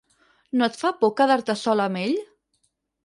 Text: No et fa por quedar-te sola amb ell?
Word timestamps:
No 0.61 0.69
et 0.71 0.79
fa 0.79 0.91
por 1.03 1.13
quedar-te 1.19 1.57
sola 1.65 1.87
amb 1.91 2.01
ell? 2.03 2.17